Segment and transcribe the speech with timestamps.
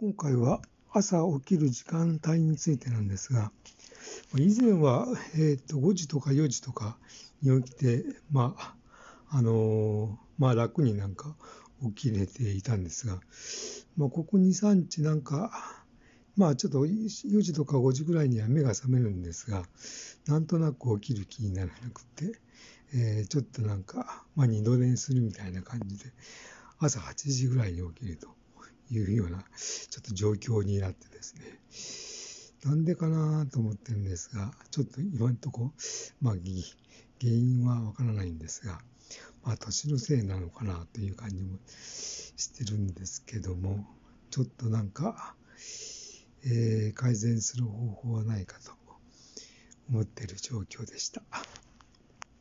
[0.00, 0.60] 今回は
[0.92, 3.50] 朝起きる時間帯についてなんですが、
[4.36, 6.96] 以前は、えー、と5時とか4時とか
[7.42, 8.74] に起きて、まあ、
[9.30, 10.08] あのー、
[10.38, 11.34] まあ楽になんか
[11.96, 13.18] 起きれていたんですが、
[13.96, 15.50] まあ、ここ2、3日なんか、
[16.36, 19.64] まあちょっと4時とか5時ぐらいには目が覚めるんですが、
[20.28, 22.38] なんとなく起きる気にならなくて、
[22.94, 26.04] えー、ちょっとなんか、まあ二度寝するみたいな感じで、
[26.78, 28.37] 朝8時ぐらいに起きると。
[28.90, 31.58] いうような、ちょっと状況になってですね、
[32.64, 35.72] なんでかなと思ってるんですが、ちょっと今んとこ、
[36.20, 36.34] まあ、
[37.20, 38.80] 原因はわからないんですが、
[39.44, 43.86] まあ、年のせいなのかなという感じもしてるんですけども、
[44.30, 45.34] ちょっとなんか、
[46.44, 48.72] えー、改善する方法はないかと
[49.90, 51.22] 思ってる状況でした。